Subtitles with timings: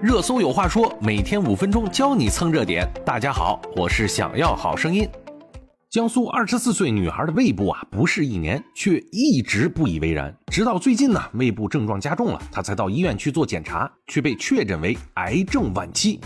[0.00, 2.88] 热搜有话说，每天五分钟教你蹭热点。
[3.04, 5.08] 大家好，我是想要好声音。
[5.90, 16.20] 江苏二十四岁女孩的胃部啊不适一年，却一直不以为然，直到最近呢，胃部症状加重了，她才到医院去做检查，却被确诊为癌症晚期。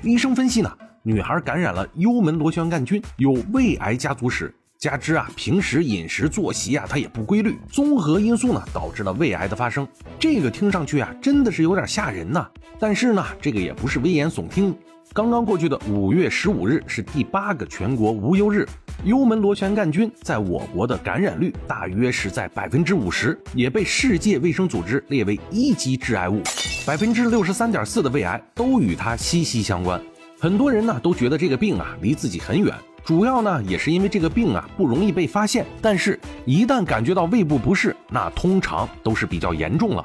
[0.00, 0.72] 医生分析呢，
[1.02, 4.54] 女孩感染了幽门螺旋杆菌，有胃癌家族史。
[4.78, 9.86] 加之啊，平时饮食作息啊，它也不规律，综合因素呢，导致了胃癌的发生。
[10.18, 12.46] 这个听上去啊，真的是有点吓人呐。
[12.78, 14.76] 但是呢，这个也不是危言耸听。
[15.14, 18.68] 刚刚过去的五月十五日是第八个全国无忧日，
[19.04, 26.42] 幽门螺旋杆菌在我国的感染率大约是在百分之五十，也被世界卫生组织列为一级致癌物。
[26.84, 29.98] 百分之六十三点四的胃癌都与它息息相关。
[30.38, 32.74] 很多人呢都觉得这个病啊离自己很远。
[33.04, 40.04] 主要呢，也是因为这个病啊不容易被发现，但是，一旦感觉到胃部不适，那通常都是比较严重了，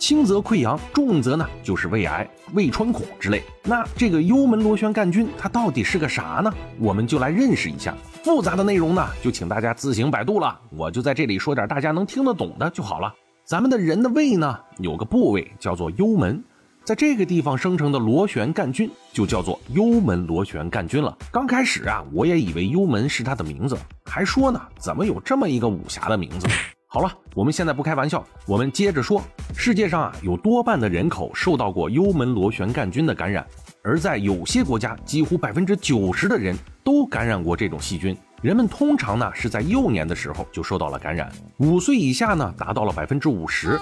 [0.00, 3.40] 轻则溃疡，重则呢就是胃癌、胃穿孔之类。
[3.62, 6.52] 那这个幽门螺旋杆菌它到底是个啥呢？
[6.80, 7.94] 我们就来认识一下。
[8.24, 10.58] 复杂的内容呢，就请大家自行百度了。
[10.70, 13.14] 我就在这里说点大家能听得懂的就好了。
[13.44, 16.42] 咱们的人的胃呢，有个部位叫做幽门。
[16.90, 21.16] 在这个地方生成的螺旋杆菌就叫做幽门螺旋杆菌了。
[21.30, 26.48] 刚开始啊，我也以为幽门是它的名字，还说呢，怎么有这么一个武侠的名字？
[26.90, 29.22] 好了，我们现在不开玩笑，我们接着说。
[29.54, 33.46] 世界上啊，有多半的人口受到过幽门螺旋杆菌的感染，
[33.84, 38.16] 而在有些国家，几乎百分之九十的人都感染过这种细菌。
[38.42, 43.78] 人们通常呢是在幼年的时候就受到了感染，五岁以下呢达到了百分之五十。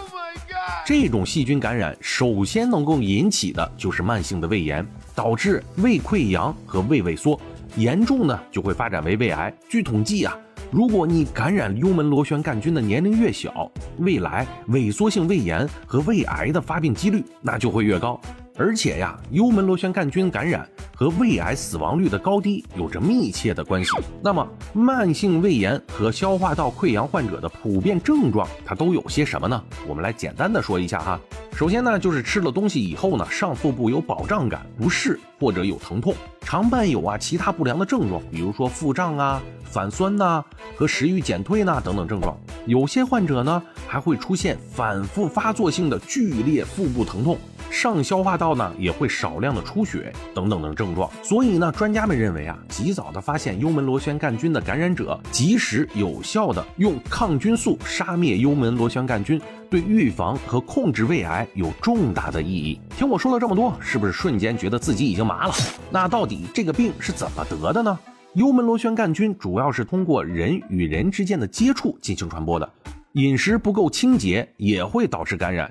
[0.84, 4.84] 这种细菌感染首先能够引起的就是慢性的胃炎，
[5.14, 7.40] 导致胃溃疡和胃萎缩，
[7.76, 9.52] 严重呢就会发展为胃癌。
[9.68, 10.36] 据统计啊，
[10.72, 18.20] 如果你感染幽门螺旋杆菌的年龄越小，未来萎缩性胃炎和胃癌的发病几率那就会越高。
[18.56, 20.68] 而且呀，幽门螺旋杆菌感染
[20.98, 23.92] 和胃癌死亡率的高低有着密切的关系。
[24.20, 29.62] 那么，慢性胃炎和消化道溃疡患者的普遍症状，它都有些什么呢？
[29.86, 31.20] 我们来简单的说一下哈。
[31.52, 42.36] 首先呢，就是吃了东西以后呢，上腹部有饱胀感、不适或者有疼痛，常伴有啊其他不良的症状，比如说腹胀啊、反酸呐和食欲减退呐等等症状。
[42.66, 47.38] 有些患者呢，还会出现反复发作性的剧烈腹部疼痛。
[47.70, 59.40] 上消化道呢也会少量的出血等等等症状，所以呢，专家们认为啊，及早的发现幽门螺旋杆菌的感染者，及时有效的用抗菌素杀灭幽门螺旋杆菌，
[59.70, 62.80] 对预防和控制胃癌有重大的意义。
[62.96, 65.54] 听我说了这么多，是不是瞬间觉得自己已经麻了？
[65.90, 67.98] 那到底这个病是怎么得的呢？
[68.34, 72.70] 幽门螺旋杆菌主要是通过人与人之间的接触进行传播的，
[73.12, 75.68] 饮食不够清洁也会导致感染。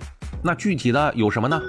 [0.47, 1.61] 那具体的有什么呢？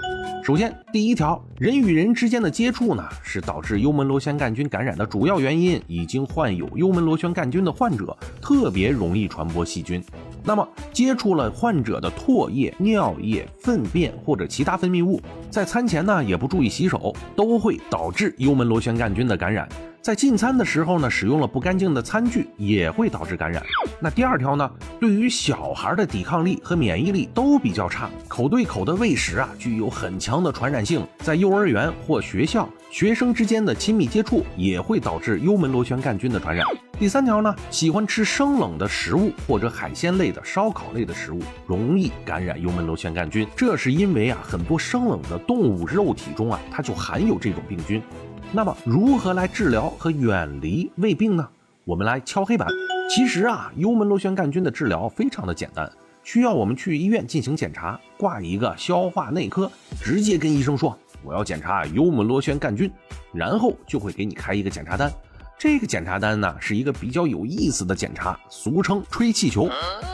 [0.45, 5.83] 首先，第一条，人与人之间的接触呢，是导致幽门螺旋杆菌感染的主要原因。
[5.89, 10.01] 已经患有幽门螺旋杆菌的患者特别容易传播细菌。
[10.45, 19.69] 那么，接触了患者的唾液、尿液、粪便或者其他分泌物，在餐前呢也不注意洗手，都会导致幽门螺旋杆菌的感染。
[20.01, 23.63] 在进餐的时候呢，使用了不干净的餐具，也会导致感染。
[24.01, 31.07] 那第二条呢，对于小孩的抵抗力和免疫力都比较差，口对口的喂食啊，具有很强的传染性。
[31.19, 36.65] 在幼儿园或学校，学生之间的亲密接触也会导致幽门螺旋杆菌的传染。
[36.99, 43.47] 第三条呢，喜欢吃生冷的食物或者海鲜类的、烧烤类的食物，容易感染幽门螺旋杆菌。
[43.55, 48.03] 这是因为啊，很多生冷的动物肉体中啊，它就含有这种病菌。
[48.51, 51.47] 那么，如何来治疗和远离胃病呢？
[51.85, 52.67] 我们来敲黑板。
[53.11, 55.91] 其实啊，幽门螺旋杆菌的治疗非常的简单，
[56.25, 59.71] 需要我们去医院进行检查，挂一个消化内科，
[60.03, 62.91] 直接跟医生说我要检查幽门螺旋杆菌，
[63.35, 65.13] 然后就会给你开一个检查单。
[65.59, 69.69] 这个检查单呢，是一个比较有意思的检查，俗称吹气球，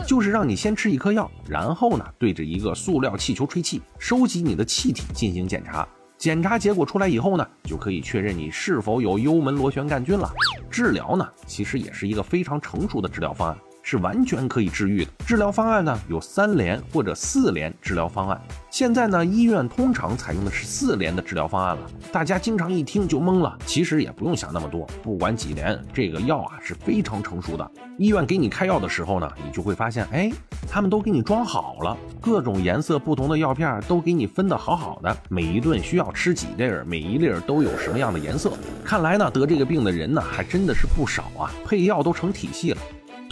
[0.08, 5.86] 就是让你先吃一颗药，然后呢，对着一个塑料气球吹气，收集你的气体进行检查。
[6.24, 10.32] 检查结果出来以后呢，就可以确认你是否有幽门螺旋杆菌了。
[10.70, 13.58] 治疗呢，其实也是一个非常成熟的治疗方案。
[13.86, 18.40] 是完全可以治愈的治疗方案呢，有三联或者四联治疗方案。
[18.70, 21.86] 现在呢，医院通常采用的是四联的治疗方案了。
[22.10, 27.70] 大家经常一听就懵了，其实也不用想那么多，不管几联，这个药啊是非常成熟的。
[27.98, 30.32] 医院给你开药的时候呢，你就会发现，哎，
[30.66, 38.54] 他们都给你装好了，各种颜色不同的药片都给你分得好好的，每一顿需要吃几粒儿，每一粒儿都有什么样的颜色。
[38.82, 42.78] 看来呢，得这个病的人呢，还真的是不少啊，配药都成体系了。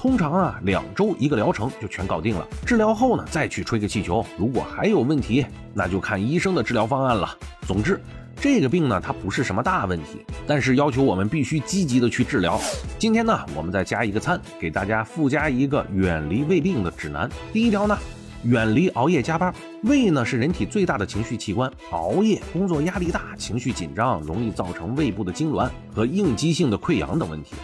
[0.02, 2.44] 通常啊，两周一个疗程就全搞定了。
[2.66, 4.26] 治疗后呢，再去吹个气球。
[4.36, 7.32] 如果还有问题，那就看医生的治疗方案了。
[7.68, 8.00] 总之，
[8.34, 12.60] 这个病呢，它不是什么大问题，但是要求我们必须积极的去治疗。
[12.98, 17.30] 今天呢，我们再加一个餐，给大家附加一个远离胃病的指南。
[17.52, 17.96] 第一条呢，
[18.42, 19.54] 远离熬夜加班。
[19.84, 27.54] 胃呢是人体最大的情绪器官，熬夜、工作压力大、情绪紧张，容易造成胃部的痉挛和应激性的溃疡等问题。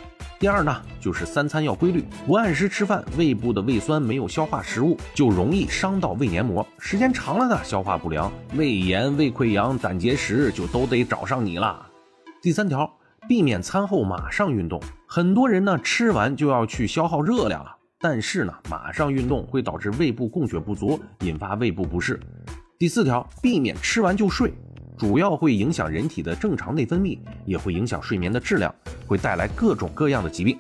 [0.41, 11.85] 第二呢，就是三餐要规律，不按时吃饭，胃部的胃酸没有消化食物，就容易伤到胃黏膜，时间长了呢，消化不良、胃炎、胃溃疡、胆结石就都得找上你了。
[12.41, 12.89] 第三条，
[13.27, 22.21] 避免餐后马上运动，很多人呢吃完就要去消耗热量了，但是呢，马上运动会导致胃部供血不足，引发胃部不适。
[22.79, 24.55] 第四条，避免吃完就睡。
[24.99, 27.17] 主要会影响人体的正常内分泌，
[27.47, 28.75] 也会影响睡眠的质量，
[29.07, 30.59] 会带来各种各样的疾病。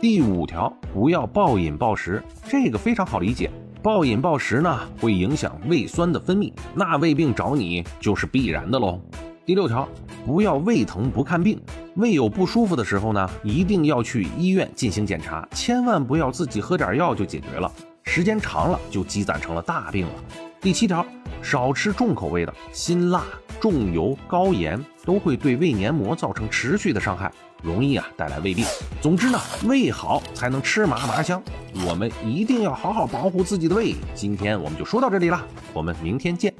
[0.00, 3.50] 第五条，不要暴饮暴食，这个非常好理解。
[3.82, 8.98] 暴饮暴食呢，会影响胃酸的分泌，那胃病找你就是必然的喽。
[9.44, 9.86] 第六条，
[10.24, 11.60] 不要胃疼不看病，
[11.96, 17.70] 胃有不舒服的时候呢，一定要去医院进行检查，千万不要自己喝点药就解决了，
[18.04, 20.12] 时间长了就积攒成了大病了。
[20.60, 21.06] 第七条，
[21.48, 23.22] 少吃重口味的，辛辣。
[23.60, 27.32] 重油、高盐都会对胃黏膜造成持续的伤害，
[27.62, 28.66] 容易啊带来胃病。
[29.00, 31.40] 总之呢，胃好才能吃嘛嘛香，
[31.86, 33.94] 我们一定要好好保护自己的胃。
[34.12, 35.40] 今天我们就说到这里了，
[35.72, 36.52] 我们明天见。